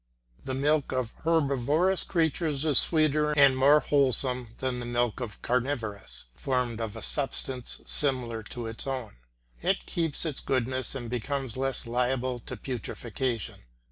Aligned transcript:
The 0.45 0.55
milk 0.55 0.91
of 0.91 1.13
herbivorous 1.25 2.03
creatures 2.03 2.65
is 2.65 2.79
sweeter 2.79 3.33
and 3.33 3.55
more 3.55 3.79
wholesome 3.81 4.47
than 4.57 4.79
the 4.79 4.85
milk 4.87 5.19
of 5.19 5.33
the 5.33 5.37
carnivorous; 5.43 6.25
formed 6.35 6.81
of 6.81 6.95
a 6.95 7.03
substance 7.03 7.81
similar 7.85 8.41
to 8.41 8.65
its 8.65 8.87
own, 8.87 9.17
it 9.61 9.85
keeps 9.85 10.25
its 10.25 10.39
goodness 10.39 10.95
and 10.95 11.07
becomes 11.07 11.55
less 11.55 11.85
liable 11.85 12.39
to 12.47 12.57
putrifaction. 12.57 13.59